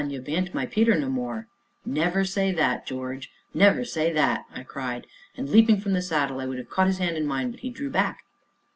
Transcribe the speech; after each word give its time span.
ye 0.09 0.17
bean't 0.17 0.51
my 0.51 0.65
Peter 0.65 0.97
no 0.99 1.07
more" 1.07 1.47
"Never 2.01 2.25
say 2.25 2.51
that, 2.51 2.87
George 2.87 3.29
never 3.53 3.85
say 3.85 4.11
that," 4.11 4.45
I 4.51 4.63
cried, 4.63 5.05
and, 5.37 5.47
leaping 5.47 5.79
from 5.79 5.93
the 5.93 6.01
saddle, 6.01 6.39
I 6.41 6.47
would 6.47 6.57
have 6.57 6.71
caught 6.71 6.87
his 6.87 6.97
hand 6.97 7.17
in 7.17 7.27
mine, 7.27 7.51
but 7.51 7.59
he 7.59 7.69
drew 7.69 7.91
back. 7.91 8.23